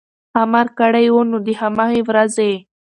امر 0.41 0.65
کړی 0.79 1.05
و، 1.09 1.15
نو 1.31 1.37
د 1.45 1.47
هماغې 1.61 2.01
ورځې 2.09 2.51